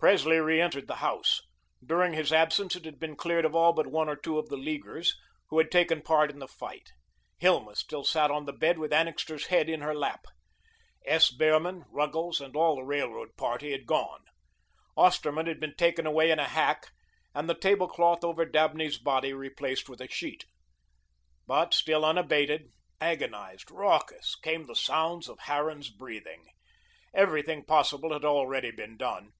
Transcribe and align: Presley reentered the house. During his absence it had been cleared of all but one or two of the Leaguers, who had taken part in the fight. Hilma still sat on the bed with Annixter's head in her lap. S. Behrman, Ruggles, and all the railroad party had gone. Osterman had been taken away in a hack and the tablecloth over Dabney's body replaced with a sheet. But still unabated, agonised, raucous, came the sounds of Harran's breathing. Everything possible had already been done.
Presley 0.00 0.38
reentered 0.38 0.88
the 0.88 0.96
house. 0.96 1.40
During 1.86 2.12
his 2.12 2.32
absence 2.32 2.74
it 2.74 2.84
had 2.84 2.98
been 2.98 3.14
cleared 3.14 3.44
of 3.44 3.54
all 3.54 3.72
but 3.72 3.86
one 3.86 4.08
or 4.08 4.16
two 4.16 4.36
of 4.36 4.48
the 4.48 4.56
Leaguers, 4.56 5.16
who 5.50 5.58
had 5.58 5.70
taken 5.70 6.02
part 6.02 6.32
in 6.32 6.40
the 6.40 6.48
fight. 6.48 6.90
Hilma 7.38 7.76
still 7.76 8.02
sat 8.02 8.28
on 8.28 8.44
the 8.44 8.52
bed 8.52 8.78
with 8.78 8.92
Annixter's 8.92 9.46
head 9.46 9.68
in 9.68 9.82
her 9.82 9.94
lap. 9.94 10.24
S. 11.06 11.30
Behrman, 11.30 11.84
Ruggles, 11.92 12.40
and 12.40 12.56
all 12.56 12.74
the 12.74 12.82
railroad 12.82 13.36
party 13.36 13.70
had 13.70 13.86
gone. 13.86 14.24
Osterman 14.96 15.46
had 15.46 15.60
been 15.60 15.76
taken 15.76 16.08
away 16.08 16.32
in 16.32 16.40
a 16.40 16.48
hack 16.48 16.90
and 17.32 17.48
the 17.48 17.54
tablecloth 17.54 18.24
over 18.24 18.44
Dabney's 18.44 18.98
body 18.98 19.32
replaced 19.32 19.88
with 19.88 20.00
a 20.00 20.08
sheet. 20.10 20.44
But 21.46 21.72
still 21.72 22.04
unabated, 22.04 22.72
agonised, 23.00 23.70
raucous, 23.70 24.34
came 24.34 24.66
the 24.66 24.74
sounds 24.74 25.28
of 25.28 25.38
Harran's 25.42 25.88
breathing. 25.88 26.46
Everything 27.14 27.64
possible 27.64 28.12
had 28.12 28.24
already 28.24 28.72
been 28.72 28.96
done. 28.96 29.30